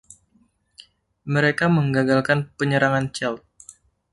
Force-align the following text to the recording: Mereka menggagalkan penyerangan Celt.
Mereka 1.33 1.65
menggagalkan 1.75 2.39
penyerangan 2.57 3.05
Celt. 3.15 3.41